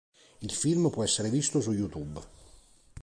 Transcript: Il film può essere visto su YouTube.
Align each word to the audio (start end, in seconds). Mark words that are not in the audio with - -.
Il 0.41 0.49
film 0.51 0.89
può 0.89 1.03
essere 1.03 1.29
visto 1.29 1.61
su 1.61 1.73
YouTube. 1.73 2.19